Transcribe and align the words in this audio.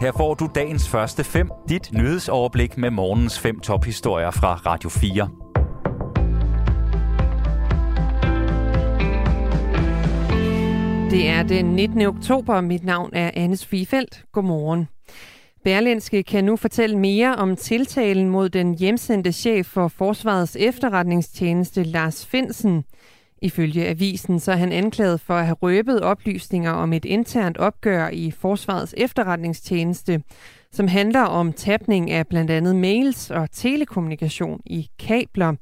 Her 0.00 0.12
får 0.12 0.34
du 0.34 0.48
dagens 0.54 0.88
første 0.88 1.24
fem, 1.24 1.50
dit 1.68 1.92
nyhedsoverblik 1.92 2.78
med 2.78 2.90
morgens 2.90 3.38
fem 3.38 3.60
tophistorier 3.60 4.30
fra 4.30 4.54
Radio 4.54 4.88
4. 4.88 5.28
Det 11.10 11.28
er 11.28 11.42
den 11.42 11.64
19. 11.64 12.00
oktober. 12.00 12.60
Mit 12.60 12.84
navn 12.84 13.10
er 13.12 13.30
Anne 13.34 13.56
Svifeldt. 13.56 14.24
Godmorgen. 14.32 14.88
Berlinske 15.64 16.22
kan 16.22 16.44
nu 16.44 16.56
fortælle 16.56 16.98
mere 16.98 17.36
om 17.36 17.56
tiltalen 17.56 18.28
mod 18.28 18.48
den 18.48 18.78
hjemsendte 18.78 19.32
chef 19.32 19.66
for 19.66 19.88
Forsvarets 19.88 20.56
efterretningstjeneste, 20.60 21.82
Lars 21.82 22.26
Finsen. 22.26 22.84
Ifølge 23.42 23.86
avisen 23.86 24.40
så 24.40 24.52
er 24.52 24.56
han 24.56 24.72
anklaget 24.72 25.20
for 25.20 25.34
at 25.34 25.46
have 25.46 25.56
røbet 25.62 26.00
oplysninger 26.00 26.70
om 26.70 26.92
et 26.92 27.04
internt 27.04 27.58
opgør 27.58 28.08
i 28.08 28.30
Forsvarets 28.30 28.94
efterretningstjeneste, 28.96 30.22
som 30.72 30.88
handler 30.88 31.22
om 31.22 31.52
tabning 31.52 32.10
af 32.10 32.26
blandt 32.26 32.50
andet 32.50 32.76
mails 32.76 33.30
og 33.30 33.50
telekommunikation 33.50 34.60
i 34.66 34.88
kabler. 34.98 35.54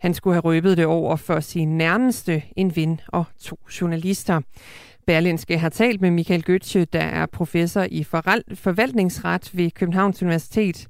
Han 0.00 0.14
skulle 0.14 0.34
have 0.34 0.42
røbet 0.42 0.76
det 0.76 0.86
over 0.86 1.16
for 1.16 1.40
sin 1.40 1.78
nærmeste, 1.78 2.42
en 2.56 2.76
ven 2.76 3.00
og 3.08 3.24
to 3.40 3.58
journalister. 3.80 4.40
Berlinske 5.06 5.58
har 5.58 5.68
talt 5.68 6.00
med 6.00 6.10
Michael 6.10 6.44
Götze, 6.50 6.84
der 6.92 7.00
er 7.00 7.26
professor 7.26 7.86
i 7.90 8.04
forvaltningsret 8.54 9.50
ved 9.52 9.70
Københavns 9.70 10.22
Universitet. 10.22 10.88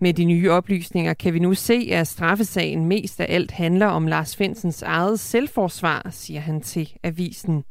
Med 0.00 0.14
de 0.14 0.24
nye 0.24 0.50
oplysninger 0.50 1.14
kan 1.14 1.34
vi 1.34 1.38
nu 1.38 1.54
se, 1.54 1.88
at 1.92 2.08
straffesagen 2.08 2.86
mest 2.86 3.20
af 3.20 3.26
alt 3.28 3.50
handler 3.50 3.86
om 3.86 4.06
Lars 4.06 4.36
Finsens 4.36 4.82
eget 4.82 5.20
selvforsvar, 5.20 6.08
siger 6.10 6.40
han 6.40 6.60
til 6.60 6.92
avisen. 7.02 7.64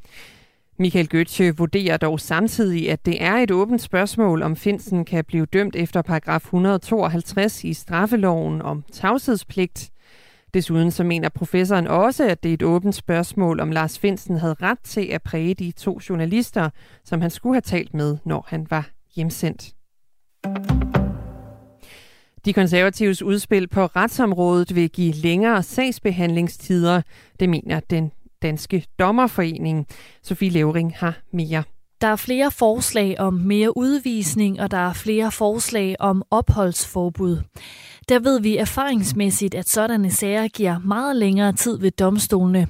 Michael 0.80 1.10
Götze 1.16 1.44
vurderer 1.58 1.98
dog 1.98 2.20
samtidig, 2.20 2.92
at 2.92 3.06
det 3.06 3.24
er 3.24 3.36
et 3.36 3.52
åbent 3.52 3.82
spørgsmål, 3.82 4.44
om 4.44 4.56
Finsen 4.56 5.06
kan 5.06 5.26
blive 5.26 5.46
dømt 5.46 5.76
efter 5.76 6.02
paragraf 6.02 6.44
152 6.44 7.64
i 7.64 7.74
straffeloven 7.74 8.62
om 8.62 8.84
tavshedspligt. 8.92 9.92
Desuden 10.54 10.92
så 10.92 11.04
mener 11.04 11.30
professoren 11.30 11.88
også, 11.88 12.30
at 12.30 12.44
det 12.44 12.50
er 12.50 12.54
et 12.54 12.64
åbent 12.64 12.96
spørgsmål, 12.96 13.60
om 13.60 13.72
Lars 13.72 14.00
Finsen 14.00 14.38
havde 14.38 14.56
ret 14.62 14.80
til 14.80 15.06
at 15.06 15.22
præge 15.22 15.54
de 15.54 15.72
to 15.72 16.00
journalister, 16.10 16.70
som 17.04 17.22
han 17.22 17.30
skulle 17.30 17.56
have 17.56 17.62
talt 17.62 17.94
med, 17.94 18.18
når 18.26 18.46
han 18.48 18.68
var 18.70 18.90
hjemsendt. 19.16 19.74
De 22.48 22.54
konservatives 22.54 23.22
udspil 23.22 23.68
på 23.68 23.86
retsområdet 23.86 24.76
vil 24.76 24.90
give 24.90 25.14
længere 25.14 25.64
sagsbehandlingstider, 25.64 27.02
det 27.40 27.50
mener 27.50 27.80
den 27.80 28.12
danske 28.42 28.86
dommerforening. 29.00 29.88
Sofie 30.24 30.50
Levering 30.50 30.94
har 30.96 31.20
mere. 31.34 31.64
Der 32.02 32.08
er 32.08 32.16
flere 32.16 32.52
forslag 32.52 33.20
om 33.20 33.34
mere 33.34 33.78
udvisning, 33.78 34.62
og 34.62 34.72
der 34.72 34.78
er 34.78 34.94
flere 34.94 35.32
forslag 35.32 35.96
om 36.00 36.24
opholdsforbud. 36.32 37.38
Der 38.10 38.20
ved 38.20 38.42
vi 38.42 38.58
erfaringsmæssigt, 38.58 39.56
at 39.56 39.70
sådanne 39.70 40.12
sager 40.12 40.48
giver 40.48 40.80
meget 40.80 41.16
længere 41.16 41.54
tid 41.54 41.80
ved 41.80 41.92
domstolene. 41.92 42.68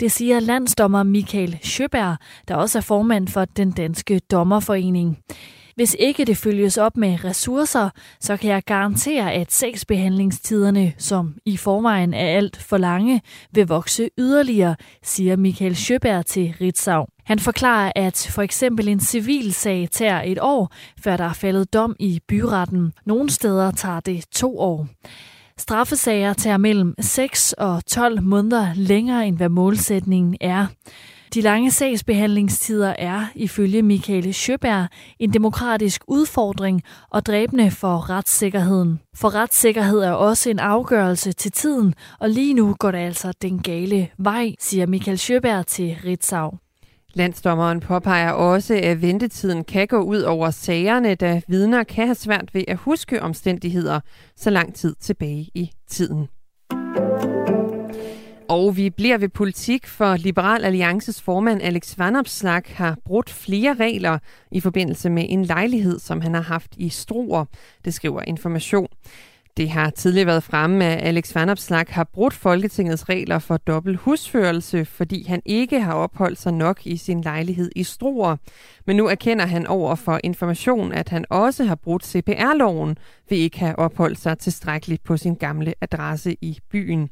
Det 0.00 0.12
siger 0.12 0.40
landsdommer 0.40 1.02
Michael 1.02 1.58
Schøberg, 1.62 2.16
der 2.48 2.54
også 2.54 2.78
er 2.78 2.82
formand 2.82 3.28
for 3.28 3.44
den 3.44 3.70
danske 3.70 4.18
dommerforening. 4.18 5.18
Hvis 5.74 5.96
ikke 5.98 6.24
det 6.24 6.36
følges 6.36 6.78
op 6.78 6.96
med 6.96 7.24
ressourcer, 7.24 7.90
så 8.20 8.36
kan 8.36 8.50
jeg 8.50 8.62
garantere, 8.62 9.32
at 9.32 9.52
sagsbehandlingstiderne, 9.52 10.92
som 10.98 11.34
i 11.44 11.56
forvejen 11.56 12.14
er 12.14 12.26
alt 12.26 12.56
for 12.56 12.76
lange, 12.76 13.22
vil 13.52 13.66
vokse 13.66 14.10
yderligere, 14.18 14.76
siger 15.02 15.36
Michael 15.36 15.76
Schøberg 15.76 16.26
til 16.26 16.54
Ritzau. 16.60 17.06
Han 17.24 17.38
forklarer, 17.38 17.92
at 17.96 18.28
for 18.30 18.42
eksempel 18.42 18.88
en 18.88 19.00
civil 19.00 19.54
sag 19.54 19.88
tager 19.92 20.22
et 20.22 20.38
år, 20.40 20.72
før 21.00 21.16
der 21.16 21.24
er 21.24 21.32
faldet 21.32 21.72
dom 21.72 21.96
i 21.98 22.20
byretten. 22.28 22.92
Nogle 23.06 23.30
steder 23.30 23.70
tager 23.70 24.00
det 24.00 24.24
to 24.32 24.58
år. 24.58 24.86
Straffesager 25.58 26.32
tager 26.32 26.56
mellem 26.56 26.94
6 27.00 27.52
og 27.52 27.86
12 27.86 28.22
måneder 28.22 28.68
længere, 28.74 29.26
end 29.26 29.36
hvad 29.36 29.48
målsætningen 29.48 30.36
er. 30.40 30.66
De 31.34 31.40
lange 31.40 31.70
sagsbehandlingstider 31.70 32.94
er, 32.98 33.26
ifølge 33.34 33.82
Michael 33.82 34.34
Schøberg, 34.34 34.88
en 35.18 35.32
demokratisk 35.32 36.02
udfordring 36.08 36.82
og 37.10 37.26
dræbende 37.26 37.70
for 37.70 38.10
retssikkerheden. 38.10 39.00
For 39.14 39.34
retssikkerhed 39.34 39.98
er 39.98 40.10
også 40.12 40.50
en 40.50 40.58
afgørelse 40.58 41.32
til 41.32 41.52
tiden, 41.52 41.94
og 42.20 42.30
lige 42.30 42.54
nu 42.54 42.76
går 42.78 42.90
det 42.90 42.98
altså 42.98 43.32
den 43.42 43.58
gale 43.58 44.08
vej, 44.18 44.54
siger 44.60 44.86
Michael 44.86 45.18
Schøberg 45.18 45.66
til 45.66 45.96
Ritzau. 46.04 46.50
Landsdommeren 47.14 47.80
påpeger 47.80 48.30
også, 48.30 48.80
at 48.82 49.02
ventetiden 49.02 49.64
kan 49.64 49.86
gå 49.86 49.98
ud 50.00 50.20
over 50.20 50.50
sagerne, 50.50 51.14
da 51.14 51.40
vidner 51.48 51.84
kan 51.84 52.06
have 52.06 52.14
svært 52.14 52.54
ved 52.54 52.64
at 52.68 52.76
huske 52.76 53.22
omstændigheder 53.22 54.00
så 54.36 54.50
lang 54.50 54.74
tid 54.74 54.94
tilbage 55.00 55.50
i 55.54 55.70
tiden. 55.88 56.28
Og 58.48 58.76
vi 58.76 58.90
bliver 58.90 59.18
ved 59.18 59.28
politik, 59.28 59.86
for 59.86 60.16
Liberal 60.16 60.64
Alliances 60.64 61.22
formand 61.22 61.62
Alex 61.62 61.98
Vanopslag 61.98 62.62
har 62.66 62.96
brudt 63.04 63.30
flere 63.30 63.74
regler 63.74 64.18
i 64.52 64.60
forbindelse 64.60 65.10
med 65.10 65.26
en 65.28 65.44
lejlighed, 65.44 65.98
som 65.98 66.20
han 66.20 66.34
har 66.34 66.42
haft 66.42 66.76
i 66.76 66.88
Struer. 66.88 67.44
Det 67.84 67.94
skriver 67.94 68.22
Information. 68.22 68.88
Det 69.56 69.70
har 69.70 69.90
tidligere 69.90 70.26
været 70.26 70.42
fremme, 70.42 70.84
at 70.84 71.08
Alex 71.08 71.34
Vanopslag 71.34 71.84
har 71.88 72.04
brudt 72.04 72.34
Folketingets 72.34 73.08
regler 73.08 73.38
for 73.38 73.56
dobbelt 73.56 73.98
husførelse, 73.98 74.84
fordi 74.84 75.24
han 75.28 75.42
ikke 75.44 75.80
har 75.80 75.94
opholdt 75.94 76.38
sig 76.38 76.52
nok 76.52 76.86
i 76.86 76.96
sin 76.96 77.20
lejlighed 77.20 77.70
i 77.76 77.82
Struer. 77.82 78.36
Men 78.86 78.96
nu 78.96 79.08
erkender 79.08 79.46
han 79.46 79.66
over 79.66 79.94
for 79.94 80.20
information, 80.24 80.92
at 80.92 81.08
han 81.08 81.24
også 81.30 81.64
har 81.64 81.74
brudt 81.74 82.06
CPR-loven 82.06 82.98
ved 83.28 83.38
ikke 83.38 83.58
have 83.58 83.78
opholdt 83.78 84.18
sig 84.18 84.38
tilstrækkeligt 84.38 85.04
på 85.04 85.16
sin 85.16 85.34
gamle 85.34 85.74
adresse 85.80 86.36
i 86.40 86.58
byen. 86.70 87.10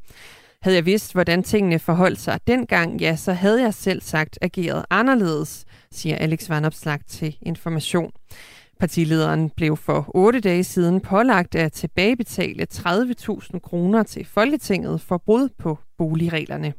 Havde 0.62 0.76
jeg 0.76 0.86
vidst, 0.86 1.12
hvordan 1.12 1.42
tingene 1.42 1.78
forholdt 1.78 2.20
sig 2.20 2.40
dengang, 2.46 3.00
ja, 3.00 3.16
så 3.16 3.32
havde 3.32 3.62
jeg 3.62 3.74
selv 3.74 4.00
sagt 4.00 4.38
ageret 4.42 4.84
anderledes, 4.90 5.64
siger 5.90 6.16
Alex 6.16 6.48
Vanopslag 6.48 6.98
til 7.08 7.36
Information. 7.40 8.12
Partilederen 8.80 9.50
blev 9.50 9.76
for 9.76 10.10
otte 10.14 10.40
dage 10.40 10.64
siden 10.64 11.00
pålagt 11.00 11.54
at 11.54 11.72
tilbagebetale 11.72 12.66
30.000 12.74 13.58
kroner 13.58 14.02
til 14.02 14.24
Folketinget 14.24 15.00
for 15.00 15.16
brud 15.26 15.48
på 15.58 15.78
boligreglerne. 15.98 16.72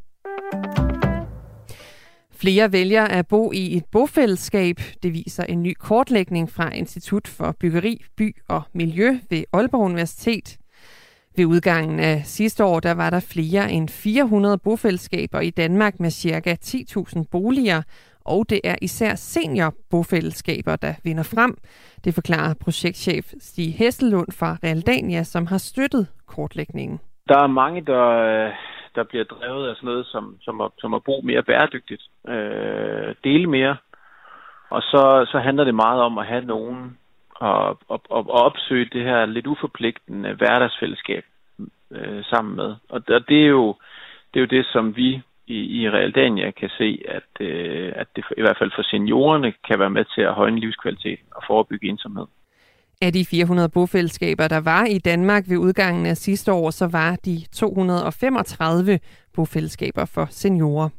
Flere 2.32 2.72
vælger 2.72 3.04
at 3.04 3.28
bo 3.28 3.52
i 3.52 3.78
et 3.78 3.86
bofællesskab. 3.92 4.82
Det 5.04 5.14
viser 5.14 5.44
en 5.44 5.64
ny 5.64 5.74
kortlægning 5.80 6.50
fra 6.50 6.70
Institut 6.70 7.28
for 7.28 7.56
Byggeri, 7.60 8.04
By 8.18 8.36
og 8.48 8.62
Miljø 8.74 9.20
ved 9.30 9.44
Aalborg 9.54 9.82
Universitet. 9.82 10.58
Ved 11.38 11.46
udgangen 11.46 12.00
af 12.00 12.22
sidste 12.24 12.64
år, 12.64 12.80
der 12.80 12.94
var 12.94 13.10
der 13.10 13.20
flere 13.34 13.72
end 13.72 13.90
400 13.90 14.58
bofællesskaber 14.58 15.40
i 15.40 15.50
Danmark 15.50 16.00
med 16.00 16.12
ca. 16.12 16.54
10.000 16.54 17.24
boliger, 17.32 17.82
og 18.26 18.46
det 18.50 18.62
er 18.64 18.76
især 18.82 19.16
seniorbofællesskaber, 19.16 20.76
der 20.76 20.94
vinder 21.04 21.24
frem. 21.24 21.58
Det 22.04 22.14
forklarer 22.14 22.54
projektchef 22.64 23.26
Stig 23.40 23.76
Hesselund 23.78 24.28
fra 24.40 24.58
Realdania, 24.64 25.24
som 25.24 25.46
har 25.46 25.58
støttet 25.58 26.08
kortlægningen. 26.28 27.00
Der 27.28 27.40
er 27.40 27.48
mange, 27.48 27.82
der, 27.82 28.06
der 28.96 29.04
bliver 29.04 29.24
drevet 29.24 29.70
af 29.70 29.76
sådan 29.76 29.88
noget 29.88 30.06
som, 30.06 30.38
som, 30.42 30.62
at, 30.62 30.72
som 30.78 30.94
at 30.94 31.04
bo 31.04 31.22
mere 31.24 31.44
bæredygtigt, 31.44 32.04
øh, 32.28 33.16
dele 33.24 33.48
mere, 33.50 33.78
og 34.70 34.82
så, 34.82 35.26
så 35.32 35.40
handler 35.40 35.64
det 35.64 35.76
meget 35.76 36.02
om 36.02 36.18
at 36.18 36.26
have 36.26 36.46
nogen 36.46 36.98
og, 37.36 37.80
og, 37.88 38.02
og 38.10 38.30
opsøge 38.32 38.90
det 38.94 39.04
her 39.04 39.26
lidt 39.26 39.48
uforpligtende 39.48 40.34
hverdagsfællesskab 40.34 41.26
øh, 41.92 42.24
sammen 42.24 42.56
med. 42.56 42.76
Og, 42.90 43.02
og 43.08 43.28
det 43.30 43.44
er 43.44 43.48
jo 43.48 43.76
det 44.34 44.40
er 44.40 44.42
jo 44.42 44.58
det, 44.58 44.66
som 44.66 44.96
vi 44.96 45.22
i, 45.48 45.81
i 45.81 45.90
Realdania 45.90 46.52
kan 46.52 46.69
se, 46.78 47.02
at, 47.07 47.48
øh, 47.48 47.94
at 47.96 48.07
det 48.16 48.24
i 48.38 48.42
hvert 48.42 48.57
fald 48.60 48.72
for 48.75 48.84
seniorerne 48.84 49.54
kan 49.68 49.80
være 49.80 49.90
med 49.90 50.06
til 50.16 50.22
at 50.22 50.34
højne 50.34 50.60
livskvaliteten 50.60 51.28
og 51.36 51.44
forebygge 51.48 51.90
ensomhed. 51.90 52.25
Af 53.02 53.13
de 53.13 53.25
400 53.25 53.69
bofællesskaber, 53.69 54.48
der 54.48 54.62
var 54.62 54.86
i 54.86 54.98
Danmark 54.98 55.44
ved 55.50 55.57
udgangen 55.57 56.06
af 56.06 56.18
sidste 56.18 56.54
år, 56.54 56.69
så 56.69 56.88
var 56.88 57.16
de 57.25 57.38
235 57.52 59.00
bofællesskaber 59.36 60.06
for 60.06 60.28
seniorer. 60.30 60.90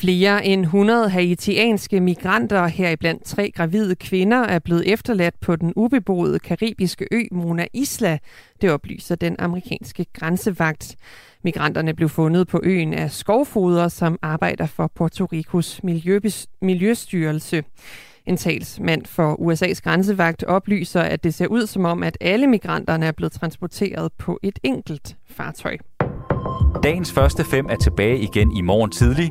Flere 0.00 0.46
end 0.46 0.62
100 0.62 1.08
haitianske 1.08 2.00
migranter, 2.00 2.66
heriblandt 2.66 3.24
tre 3.24 3.50
gravide 3.50 3.94
kvinder, 3.94 4.38
er 4.38 4.58
blevet 4.58 4.92
efterladt 4.92 5.40
på 5.40 5.56
den 5.56 5.72
ubeboede 5.76 6.38
karibiske 6.38 7.06
ø 7.12 7.22
Mona 7.32 7.66
Isla. 7.72 8.18
Det 8.60 8.70
oplyser 8.70 9.14
den 9.14 9.36
amerikanske 9.38 10.06
grænsevagt. 10.12 10.96
Migranterne 11.44 11.94
blev 11.94 12.08
fundet 12.08 12.48
på 12.48 12.60
øen 12.62 12.94
af 12.94 13.10
skovfoder, 13.10 13.88
som 13.88 14.18
arbejder 14.22 14.66
for 14.66 14.90
Puerto 14.94 15.24
Ricos 15.24 15.80
Miljøstyrelse. 16.60 17.64
En 18.26 18.36
talsmand 18.36 19.06
for 19.06 19.34
USA's 19.34 19.80
grænsevagt 19.80 20.44
oplyser, 20.44 21.00
at 21.00 21.24
det 21.24 21.34
ser 21.34 21.46
ud 21.46 21.66
som 21.66 21.84
om, 21.84 22.02
at 22.02 22.18
alle 22.20 22.46
migranterne 22.46 23.06
er 23.06 23.12
blevet 23.12 23.32
transporteret 23.32 24.12
på 24.18 24.38
et 24.42 24.58
enkelt 24.62 25.16
fartøj. 25.30 25.76
Dagens 26.82 27.12
første 27.12 27.44
fem 27.44 27.66
er 27.70 27.76
tilbage 27.76 28.18
igen 28.18 28.56
i 28.56 28.60
morgen 28.60 28.90
tidlig. 28.90 29.30